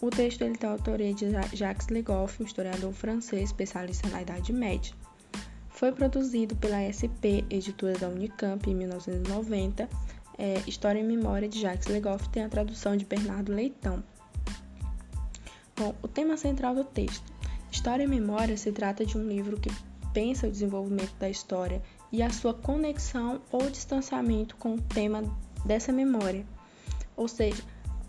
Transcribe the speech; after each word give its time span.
O 0.00 0.08
texto 0.08 0.42
ele 0.42 0.56
tem 0.56 0.68
a 0.68 0.72
autoria 0.72 1.12
de 1.12 1.26
Jacques 1.54 1.88
Legoff, 1.88 2.42
um 2.42 2.46
historiador 2.46 2.92
francês 2.92 3.44
especialista 3.50 4.08
na 4.08 4.22
Idade 4.22 4.52
Média. 4.52 4.94
Foi 5.68 5.92
produzido 5.92 6.56
pela 6.56 6.80
SP, 6.88 7.44
editora 7.50 7.98
da 7.98 8.08
Unicamp, 8.08 8.68
em 8.68 8.74
1990. 8.74 9.88
É, 10.38 10.62
História 10.66 11.00
e 11.00 11.02
Memória 11.02 11.48
de 11.48 11.60
Jacques 11.60 11.88
Legoff 11.88 12.28
tem 12.30 12.44
a 12.44 12.48
tradução 12.48 12.96
de 12.96 13.04
Bernardo 13.04 13.52
Leitão. 13.52 14.02
Bom, 15.76 15.94
o 16.02 16.08
tema 16.08 16.36
central 16.36 16.74
do 16.74 16.84
texto. 16.84 17.30
História 17.70 18.04
e 18.04 18.06
Memória 18.06 18.56
se 18.56 18.72
trata 18.72 19.04
de 19.04 19.18
um 19.18 19.26
livro 19.26 19.60
que 19.60 19.70
pensa 20.14 20.46
o 20.46 20.50
desenvolvimento 20.50 21.14
da 21.18 21.28
história 21.28 21.82
e 22.10 22.22
a 22.22 22.30
sua 22.30 22.54
conexão 22.54 23.40
ou 23.52 23.70
distanciamento 23.70 24.56
com 24.56 24.74
o 24.74 24.80
tema 24.80 25.22
dessa 25.64 25.92
memória. 25.92 26.44
Ou 27.16 27.28
seja, 27.28 27.62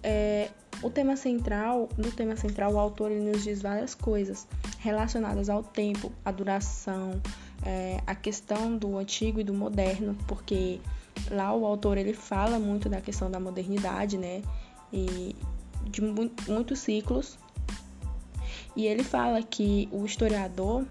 é, 0.04 0.50
o 0.82 0.90
tema 0.90 1.16
central, 1.16 1.90
no 1.98 2.12
tema 2.12 2.36
central, 2.36 2.74
o 2.74 2.80
autor 2.80 3.12
nos 3.12 3.44
diz 3.44 3.62
várias 3.62 3.94
coisas 3.94 4.48
relacionadas 4.80 5.50
ao 5.50 5.64
tempo, 5.64 6.12
à 6.26 6.32
duração, 6.32 7.22
é, 7.64 8.02
a 8.08 8.16
questão 8.16 8.76
do 8.76 8.98
antigo 8.98 9.40
e 9.40 9.44
do 9.44 9.54
moderno, 9.54 10.18
porque 10.28 10.80
lá 11.30 11.54
o 11.54 11.66
autor 11.66 11.98
ele 11.98 12.14
fala 12.14 12.60
muito 12.60 12.90
da 12.90 13.00
questão 13.00 13.30
da 13.30 13.40
modernidade, 13.40 14.18
né? 14.18 14.42
E 14.92 15.36
de 15.86 16.02
muitos 16.02 16.80
ciclos. 16.80 17.38
E 18.76 18.88
ele 18.88 19.04
fala 19.04 19.44
que 19.44 19.88
o 19.92 20.06
historiador 20.06 20.86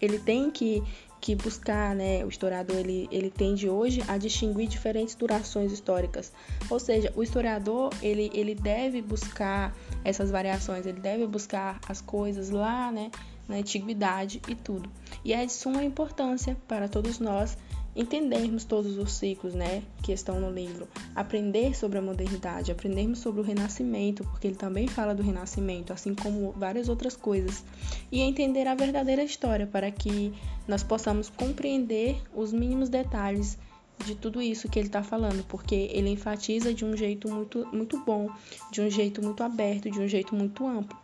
ele 0.00 0.18
tem 0.18 0.50
que 0.50 0.82
que 1.30 1.34
buscar, 1.36 1.94
né, 1.94 2.24
o 2.24 2.28
historiador 2.28 2.76
ele, 2.76 3.08
ele 3.10 3.30
tende 3.30 3.68
hoje 3.68 4.02
a 4.08 4.18
distinguir 4.18 4.66
diferentes 4.66 5.14
durações 5.14 5.70
históricas. 5.70 6.32
Ou 6.68 6.80
seja, 6.80 7.12
o 7.14 7.22
historiador 7.22 7.92
ele, 8.02 8.30
ele 8.34 8.54
deve 8.54 9.00
buscar 9.00 9.72
essas 10.04 10.30
variações, 10.30 10.86
ele 10.86 11.00
deve 11.00 11.26
buscar 11.26 11.80
as 11.88 12.00
coisas 12.00 12.50
lá, 12.50 12.90
né, 12.90 13.10
na 13.48 13.56
antiguidade 13.56 14.42
e 14.48 14.54
tudo. 14.56 14.90
E 15.24 15.32
é 15.32 15.46
de 15.46 15.52
suma 15.52 15.84
importância 15.84 16.56
para 16.66 16.88
todos 16.88 17.20
nós 17.20 17.56
entendermos 17.94 18.64
todos 18.64 18.96
os 18.96 19.12
ciclos, 19.12 19.54
né, 19.54 19.82
que 20.02 20.12
estão 20.12 20.40
no 20.40 20.50
livro, 20.50 20.86
aprender 21.14 21.74
sobre 21.76 21.98
a 21.98 22.02
modernidade, 22.02 22.70
aprendermos 22.70 23.18
sobre 23.18 23.40
o 23.40 23.44
renascimento, 23.44 24.24
porque 24.24 24.46
ele 24.46 24.56
também 24.56 24.86
fala 24.86 25.14
do 25.14 25.22
renascimento, 25.22 25.92
assim 25.92 26.14
como 26.14 26.52
várias 26.52 26.88
outras 26.88 27.16
coisas, 27.16 27.64
e 28.10 28.20
entender 28.20 28.66
a 28.66 28.74
verdadeira 28.74 29.22
história 29.22 29.66
para 29.66 29.90
que 29.90 30.32
nós 30.68 30.82
possamos 30.82 31.28
compreender 31.28 32.22
os 32.34 32.52
mínimos 32.52 32.88
detalhes 32.88 33.58
de 34.04 34.14
tudo 34.14 34.40
isso 34.40 34.68
que 34.68 34.78
ele 34.78 34.88
está 34.88 35.02
falando, 35.02 35.44
porque 35.46 35.90
ele 35.92 36.10
enfatiza 36.10 36.72
de 36.72 36.84
um 36.84 36.96
jeito 36.96 37.28
muito, 37.28 37.66
muito 37.72 38.02
bom, 38.04 38.30
de 38.70 38.80
um 38.80 38.90
jeito 38.90 39.22
muito 39.22 39.42
aberto, 39.42 39.90
de 39.90 40.00
um 40.00 40.08
jeito 40.08 40.34
muito 40.34 40.66
amplo. 40.66 40.98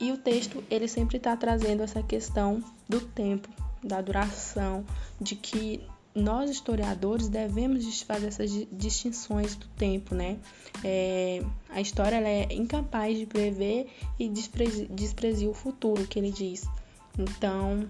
E 0.00 0.12
o 0.12 0.16
texto 0.16 0.62
ele 0.70 0.86
sempre 0.86 1.16
está 1.16 1.36
trazendo 1.36 1.82
essa 1.82 2.02
questão 2.02 2.62
do 2.88 3.00
tempo, 3.00 3.48
da 3.82 4.00
duração, 4.00 4.84
de 5.20 5.34
que 5.34 5.82
nós 6.18 6.50
historiadores 6.50 7.28
devemos 7.28 8.02
fazer 8.02 8.26
essas 8.26 8.50
distinções 8.72 9.54
do 9.54 9.66
tempo, 9.68 10.14
né? 10.14 10.38
É, 10.84 11.42
a 11.70 11.80
história 11.80 12.16
ela 12.16 12.28
é 12.28 12.52
incapaz 12.52 13.18
de 13.18 13.26
prever 13.26 13.88
e 14.18 14.28
desprezir 14.28 15.48
o 15.48 15.54
futuro, 15.54 16.06
que 16.06 16.18
ele 16.18 16.30
diz. 16.30 16.66
Então, 17.18 17.88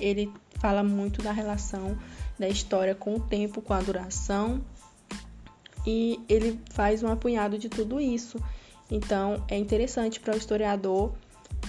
ele 0.00 0.32
fala 0.58 0.82
muito 0.82 1.22
da 1.22 1.32
relação 1.32 1.96
da 2.38 2.48
história 2.48 2.94
com 2.94 3.16
o 3.16 3.20
tempo, 3.20 3.60
com 3.60 3.72
a 3.72 3.80
duração, 3.80 4.64
e 5.86 6.20
ele 6.28 6.60
faz 6.70 7.02
um 7.02 7.08
apunhado 7.08 7.58
de 7.58 7.68
tudo 7.68 8.00
isso. 8.00 8.38
Então, 8.90 9.42
é 9.48 9.56
interessante 9.56 10.18
para 10.18 10.34
o 10.34 10.36
historiador 10.36 11.12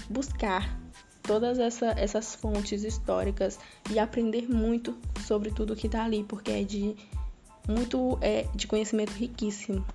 buscar 0.10 0.81
todas 1.24 1.60
essa, 1.60 1.92
essas 1.98 2.36
fontes 2.36 2.84
históricas 2.84 3.60
e 3.90 4.00
aprender 4.00 4.50
muito 4.50 4.96
sobre 5.26 5.52
tudo 5.52 5.76
que 5.76 5.88
está 5.88 6.04
ali, 6.04 6.24
porque 6.24 6.52
é 6.52 6.64
de 6.64 6.96
muito 7.68 8.18
é, 8.22 8.46
de 8.56 8.68
conhecimento 8.68 9.12
riquíssimo. 9.12 9.86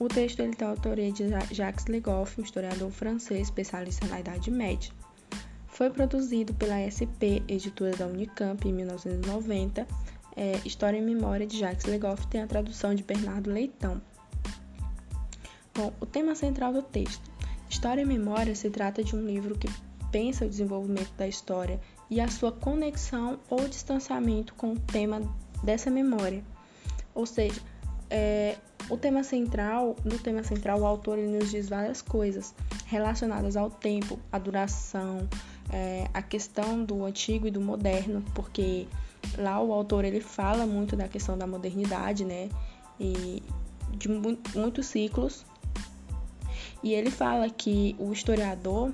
O 0.00 0.06
texto 0.06 0.40
ele 0.40 0.54
tem 0.54 0.66
a 0.66 0.70
autoria 0.70 1.10
de 1.10 1.24
Jacques 1.52 1.86
Legoff, 1.86 2.40
um 2.40 2.44
historiador 2.44 2.90
francês 2.90 3.48
especialista 3.48 4.06
na 4.06 4.20
Idade 4.20 4.50
Média. 4.50 4.92
Foi 5.78 5.90
produzido 5.90 6.52
pela 6.54 6.74
SP, 6.90 7.38
editora 7.46 7.96
da 7.96 8.04
Unicamp, 8.04 8.68
em 8.68 8.72
1990. 8.72 9.86
É, 10.34 10.58
História 10.64 10.98
e 10.98 11.00
Memória 11.00 11.46
de 11.46 11.56
Jacques 11.56 11.86
Legoff 11.86 12.26
tem 12.26 12.42
a 12.42 12.48
tradução 12.48 12.96
de 12.96 13.04
Bernardo 13.04 13.48
Leitão. 13.48 14.02
Bom, 15.72 15.92
o 16.00 16.04
tema 16.04 16.34
central 16.34 16.72
do 16.72 16.82
texto. 16.82 17.30
História 17.70 18.02
e 18.02 18.04
Memória 18.04 18.56
se 18.56 18.68
trata 18.70 19.04
de 19.04 19.14
um 19.14 19.24
livro 19.24 19.56
que 19.56 19.68
pensa 20.10 20.46
o 20.46 20.48
desenvolvimento 20.48 21.12
da 21.16 21.28
história 21.28 21.80
e 22.10 22.20
a 22.20 22.26
sua 22.26 22.50
conexão 22.50 23.38
ou 23.48 23.68
distanciamento 23.68 24.54
com 24.54 24.72
o 24.72 24.80
tema 24.80 25.20
dessa 25.62 25.92
memória. 25.92 26.42
Ou 27.14 27.24
seja, 27.24 27.60
é, 28.10 28.56
o 28.90 28.96
tema 28.96 29.22
central, 29.22 29.94
no 30.04 30.18
tema 30.18 30.42
central, 30.42 30.80
o 30.80 30.86
autor 30.86 31.18
nos 31.18 31.52
diz 31.52 31.68
várias 31.68 32.02
coisas 32.02 32.52
relacionadas 32.86 33.56
ao 33.56 33.70
tempo, 33.70 34.18
à 34.32 34.38
duração, 34.40 35.28
é, 35.70 36.08
a 36.14 36.22
questão 36.22 36.84
do 36.84 37.04
antigo 37.04 37.46
e 37.46 37.50
do 37.50 37.60
moderno, 37.60 38.24
porque 38.34 38.86
lá 39.36 39.60
o 39.60 39.72
autor 39.72 40.04
ele 40.04 40.20
fala 40.20 40.66
muito 40.66 40.96
da 40.96 41.08
questão 41.08 41.36
da 41.36 41.46
modernidade, 41.46 42.24
né? 42.24 42.48
E 42.98 43.42
de 43.92 44.08
muitos 44.08 44.86
ciclos. 44.86 45.44
E 46.82 46.92
ele 46.94 47.10
fala 47.10 47.48
que 47.50 47.96
o 47.98 48.12
historiador 48.12 48.92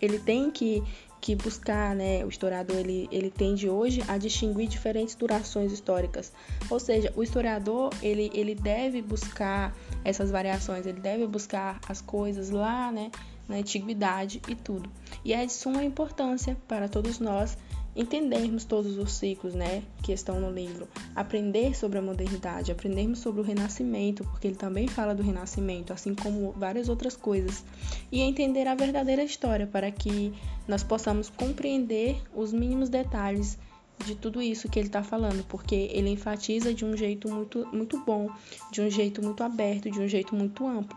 ele 0.00 0.18
tem 0.18 0.50
que, 0.50 0.82
que 1.20 1.36
buscar, 1.36 1.94
né? 1.94 2.24
O 2.24 2.28
historiador 2.28 2.76
ele, 2.78 3.08
ele 3.12 3.30
tende 3.30 3.68
hoje 3.68 4.02
a 4.08 4.16
distinguir 4.16 4.68
diferentes 4.68 5.14
durações 5.14 5.72
históricas. 5.72 6.32
Ou 6.70 6.80
seja, 6.80 7.12
o 7.14 7.22
historiador 7.22 7.92
ele, 8.02 8.30
ele 8.32 8.54
deve 8.54 9.02
buscar 9.02 9.76
essas 10.04 10.30
variações, 10.30 10.86
ele 10.86 11.00
deve 11.00 11.26
buscar 11.26 11.78
as 11.88 12.00
coisas 12.00 12.50
lá, 12.50 12.90
né? 12.90 13.10
na 13.50 13.56
antiguidade 13.56 14.40
e 14.48 14.54
tudo. 14.54 14.88
E 15.24 15.32
é 15.32 15.44
de 15.44 15.52
suma 15.52 15.84
importância 15.84 16.56
para 16.66 16.88
todos 16.88 17.18
nós 17.18 17.56
entendermos 17.94 18.64
todos 18.64 18.96
os 18.96 19.12
ciclos, 19.12 19.54
né, 19.54 19.82
que 20.02 20.12
estão 20.12 20.40
no 20.40 20.50
livro, 20.50 20.86
aprender 21.14 21.76
sobre 21.76 21.98
a 21.98 22.02
modernidade, 22.02 22.70
aprendermos 22.70 23.18
sobre 23.18 23.40
o 23.40 23.44
renascimento, 23.44 24.24
porque 24.24 24.46
ele 24.46 24.56
também 24.56 24.86
fala 24.86 25.14
do 25.14 25.22
renascimento, 25.22 25.92
assim 25.92 26.14
como 26.14 26.52
várias 26.52 26.88
outras 26.88 27.16
coisas, 27.16 27.64
e 28.10 28.20
entender 28.20 28.66
a 28.68 28.74
verdadeira 28.74 29.24
história 29.24 29.66
para 29.66 29.90
que 29.90 30.32
nós 30.68 30.82
possamos 30.82 31.28
compreender 31.28 32.22
os 32.34 32.52
mínimos 32.52 32.88
detalhes 32.88 33.58
de 34.04 34.14
tudo 34.14 34.40
isso 34.40 34.68
que 34.68 34.78
ele 34.78 34.86
está 34.86 35.02
falando, 35.02 35.44
porque 35.46 35.90
ele 35.92 36.10
enfatiza 36.10 36.72
de 36.72 36.84
um 36.84 36.96
jeito 36.96 37.28
muito, 37.28 37.66
muito 37.72 38.02
bom, 38.04 38.30
de 38.70 38.80
um 38.80 38.88
jeito 38.88 39.22
muito 39.22 39.42
aberto, 39.42 39.90
de 39.90 40.00
um 40.00 40.08
jeito 40.08 40.34
muito 40.34 40.66
amplo. 40.66 40.96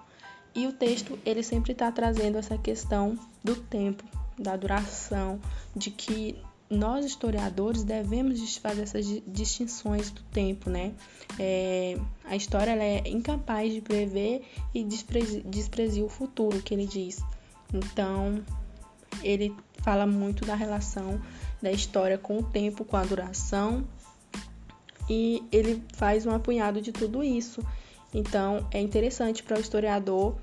E 0.56 0.68
o 0.68 0.74
texto 0.74 1.18
ele 1.26 1.42
sempre 1.42 1.72
está 1.72 1.92
trazendo 1.92 2.38
essa 2.38 2.58
questão 2.58 3.18
do 3.44 3.56
tempo, 3.56 4.04
da 4.38 4.56
duração, 4.56 5.40
de 5.76 5.90
que 5.90 6.38
nós 6.70 7.06
historiadores 7.06 7.84
devemos 7.84 8.58
fazer 8.58 8.84
essas 8.84 9.06
distinções 9.28 10.10
do 10.10 10.22
tempo, 10.24 10.70
né? 10.70 10.94
É, 11.40 11.98
a 12.26 12.36
história 12.36 12.72
ela 12.72 12.84
é 12.84 13.08
incapaz 13.08 13.74
de 13.74 13.82
prever 13.82 14.44
e 14.74 14.84
desprezir 14.84 16.04
o 16.04 16.10
futuro, 16.10 16.62
que 16.62 16.74
ele 16.74 16.86
diz. 16.86 17.20
Então, 17.74 18.44
ele 19.24 19.56
fala 19.82 20.06
muito 20.06 20.46
da 20.46 20.56
relação 20.56 21.22
da 21.62 21.72
história 21.72 22.18
com 22.18 22.40
o 22.40 22.44
tempo, 22.44 22.84
com 22.84 22.98
a 22.98 23.04
duração, 23.04 23.88
e 25.10 25.44
ele 25.52 25.84
faz 25.94 26.26
um 26.26 26.32
apunhado 26.32 26.82
de 26.82 26.92
tudo 26.92 27.24
isso. 27.24 27.64
Então, 28.14 28.68
é 28.72 28.80
interessante 28.80 29.42
para 29.42 29.58
o 29.58 29.60
historiador 29.60 30.36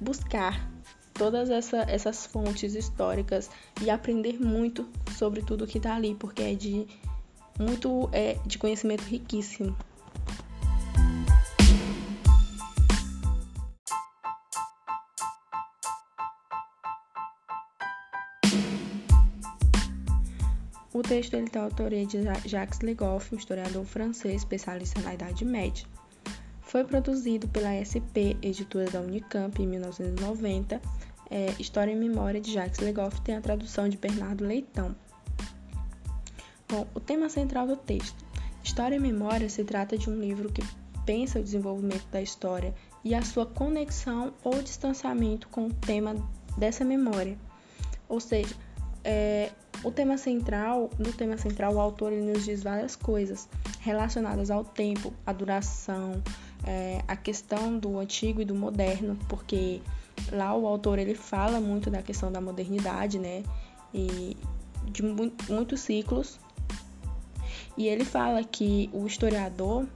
buscar 0.00 0.70
todas 1.12 1.50
essa, 1.50 1.82
essas 1.82 2.26
fontes 2.26 2.74
históricas 2.74 3.50
e 3.82 3.90
aprender 3.90 4.40
muito 4.40 4.88
sobre 5.16 5.42
tudo 5.42 5.66
que 5.66 5.78
está 5.78 5.94
ali, 5.94 6.14
porque 6.14 6.42
é 6.42 6.54
de 6.54 6.86
muito 7.58 8.08
é, 8.12 8.38
de 8.46 8.58
conhecimento 8.58 9.02
riquíssimo. 9.02 9.76
O 20.94 21.02
texto 21.02 21.34
ele 21.34 21.48
tem 21.48 21.60
a 21.60 21.64
autoria 21.64 22.06
de 22.06 22.22
Jacques 22.46 22.80
Legoff, 22.80 23.34
um 23.34 23.38
historiador 23.38 23.84
francês 23.84 24.42
especialista 24.42 25.00
na 25.00 25.14
Idade 25.14 25.44
Média. 25.44 25.86
Foi 26.72 26.84
produzido 26.84 27.46
pela 27.48 27.68
SP, 27.84 28.32
editora 28.40 28.90
da 28.90 28.98
Unicamp, 28.98 29.62
em 29.62 29.66
1990. 29.66 30.80
É, 31.30 31.54
História 31.58 31.92
e 31.92 31.94
Memória 31.94 32.40
de 32.40 32.50
Jacques 32.50 32.80
Legoff 32.80 33.20
tem 33.20 33.36
a 33.36 33.42
tradução 33.42 33.90
de 33.90 33.98
Bernardo 33.98 34.42
Leitão. 34.42 34.96
Bom, 36.66 36.86
o 36.94 36.98
tema 36.98 37.28
central 37.28 37.66
do 37.66 37.76
texto. 37.76 38.24
História 38.64 38.96
e 38.96 38.98
Memória 38.98 39.50
se 39.50 39.62
trata 39.64 39.98
de 39.98 40.08
um 40.08 40.18
livro 40.18 40.50
que 40.50 40.62
pensa 41.04 41.40
o 41.40 41.42
desenvolvimento 41.42 42.06
da 42.10 42.22
história 42.22 42.74
e 43.04 43.14
a 43.14 43.20
sua 43.20 43.44
conexão 43.44 44.32
ou 44.42 44.62
distanciamento 44.62 45.50
com 45.50 45.66
o 45.66 45.74
tema 45.74 46.14
dessa 46.56 46.86
memória. 46.86 47.36
Ou 48.08 48.18
seja, 48.18 48.54
é, 49.04 49.50
o 49.84 49.90
tema 49.90 50.16
central, 50.16 50.90
no 50.98 51.12
tema 51.12 51.36
central, 51.36 51.74
o 51.74 51.80
autor 51.80 52.12
ele 52.12 52.32
nos 52.32 52.44
diz 52.44 52.62
várias 52.62 52.94
coisas 52.94 53.48
relacionadas 53.80 54.50
ao 54.50 54.64
tempo, 54.64 55.12
à 55.26 55.32
duração, 55.32 56.22
é, 56.64 57.02
a 57.08 57.16
questão 57.16 57.78
do 57.78 57.98
antigo 57.98 58.40
e 58.40 58.44
do 58.44 58.54
moderno, 58.54 59.18
porque 59.28 59.80
lá 60.30 60.54
o 60.54 60.66
autor 60.66 60.98
ele 60.98 61.14
fala 61.14 61.60
muito 61.60 61.90
da 61.90 62.02
questão 62.02 62.30
da 62.30 62.40
modernidade, 62.40 63.18
né? 63.18 63.42
E 63.92 64.36
de 64.84 65.02
muitos 65.02 65.80
ciclos. 65.80 66.38
E 67.76 67.88
ele 67.88 68.04
fala 68.04 68.44
que 68.44 68.88
o 68.92 69.06
historiador 69.06 69.86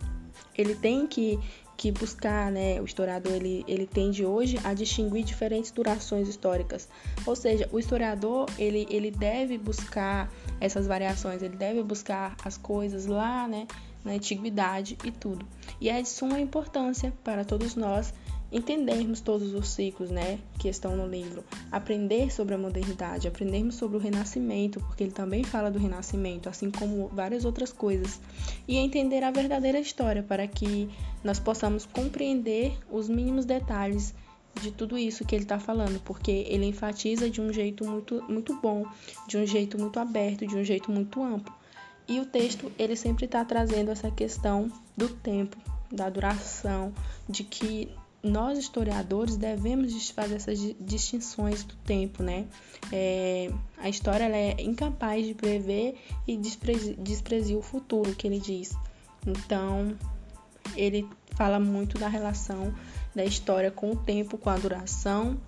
ele 0.56 0.74
tem 0.74 1.06
que 1.06 1.38
que 1.76 1.92
buscar, 1.92 2.50
né, 2.50 2.80
o 2.80 2.84
historiador 2.84 3.32
ele, 3.32 3.64
ele 3.68 3.86
tende 3.86 4.24
hoje 4.24 4.58
a 4.64 4.72
distinguir 4.72 5.24
diferentes 5.24 5.70
durações 5.70 6.28
históricas. 6.28 6.88
Ou 7.26 7.36
seja, 7.36 7.68
o 7.72 7.78
historiador 7.78 8.48
ele, 8.58 8.86
ele 8.90 9.10
deve 9.10 9.58
buscar 9.58 10.32
essas 10.60 10.86
variações, 10.86 11.42
ele 11.42 11.56
deve 11.56 11.82
buscar 11.82 12.34
as 12.44 12.56
coisas 12.56 13.06
lá, 13.06 13.46
né, 13.46 13.66
na 14.04 14.12
antiguidade 14.12 14.96
e 15.04 15.10
tudo. 15.10 15.46
E 15.80 15.88
é 15.88 16.00
de 16.00 16.08
suma 16.08 16.40
importância 16.40 17.12
para 17.22 17.44
todos 17.44 17.74
nós 17.74 18.14
entendermos 18.50 19.20
todos 19.20 19.52
os 19.54 19.68
ciclos, 19.68 20.10
né, 20.10 20.38
que 20.58 20.68
estão 20.68 20.96
no 20.96 21.06
livro, 21.06 21.44
aprender 21.70 22.32
sobre 22.32 22.54
a 22.54 22.58
modernidade, 22.58 23.26
aprendermos 23.26 23.74
sobre 23.74 23.96
o 23.96 24.00
renascimento, 24.00 24.80
porque 24.80 25.04
ele 25.04 25.12
também 25.12 25.42
fala 25.42 25.70
do 25.70 25.78
renascimento, 25.78 26.48
assim 26.48 26.70
como 26.70 27.08
várias 27.08 27.44
outras 27.44 27.72
coisas, 27.72 28.20
e 28.66 28.76
entender 28.76 29.22
a 29.24 29.30
verdadeira 29.30 29.80
história 29.80 30.22
para 30.22 30.46
que 30.46 30.88
nós 31.24 31.38
possamos 31.38 31.84
compreender 31.84 32.78
os 32.90 33.08
mínimos 33.08 33.44
detalhes 33.44 34.14
de 34.60 34.70
tudo 34.70 34.96
isso 34.96 35.24
que 35.24 35.34
ele 35.34 35.44
está 35.44 35.58
falando, 35.58 36.00
porque 36.00 36.46
ele 36.48 36.66
enfatiza 36.66 37.28
de 37.28 37.40
um 37.40 37.52
jeito 37.52 37.84
muito, 37.84 38.22
muito 38.28 38.58
bom, 38.60 38.86
de 39.26 39.36
um 39.36 39.46
jeito 39.46 39.78
muito 39.78 39.98
aberto, 39.98 40.46
de 40.46 40.56
um 40.56 40.64
jeito 40.64 40.90
muito 40.90 41.22
amplo. 41.22 41.54
E 42.08 42.20
o 42.20 42.26
texto 42.26 42.70
ele 42.78 42.96
sempre 42.96 43.24
está 43.24 43.44
trazendo 43.44 43.90
essa 43.90 44.10
questão 44.10 44.70
do 44.96 45.08
tempo, 45.08 45.56
da 45.90 46.08
duração, 46.08 46.92
de 47.28 47.44
que 47.44 47.90
nós 48.22 48.58
historiadores 48.58 49.36
devemos 49.36 50.10
fazer 50.10 50.36
essas 50.36 50.58
distinções 50.80 51.62
do 51.64 51.74
tempo, 51.76 52.22
né? 52.22 52.46
É, 52.92 53.50
a 53.78 53.88
história 53.88 54.24
ela 54.24 54.36
é 54.36 54.60
incapaz 54.60 55.26
de 55.26 55.34
prever 55.34 55.96
e 56.26 56.36
desprezir 56.36 57.56
o 57.56 57.62
futuro, 57.62 58.14
que 58.14 58.26
ele 58.26 58.40
diz. 58.40 58.72
Então, 59.26 59.96
ele 60.76 61.08
fala 61.34 61.58
muito 61.60 61.98
da 61.98 62.08
relação 62.08 62.74
da 63.14 63.24
história 63.24 63.70
com 63.70 63.92
o 63.92 63.96
tempo, 63.96 64.38
com 64.38 64.50
a 64.50 64.56
duração, 64.56 65.40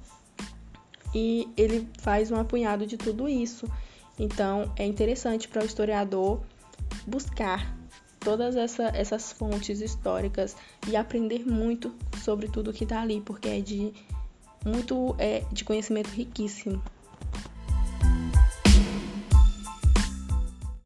e 1.15 1.49
ele 1.57 1.89
faz 1.99 2.31
um 2.31 2.37
apunhado 2.37 2.87
de 2.87 2.97
tudo 2.97 3.29
isso. 3.29 3.67
Então, 4.19 4.73
é 4.77 4.85
interessante 4.85 5.49
para 5.49 5.63
o 5.63 5.67
historiador 5.67 6.43
buscar 7.07 7.78
todas 8.29 8.57
essa, 8.57 8.89
essas 8.95 9.33
fontes 9.33 9.81
históricas 9.81 10.55
e 10.87 10.95
aprender 10.95 11.47
muito 11.47 11.95
sobre 12.23 12.47
tudo 12.47 12.75
que 12.75 12.85
está 12.85 13.01
ali, 13.01 13.23
porque 13.23 13.49
é 13.49 13.59
de 13.59 13.91
muito 14.67 15.17
é, 15.19 15.45
de 15.51 15.65
conhecimento 15.65 16.09
riquíssimo. 16.09 16.83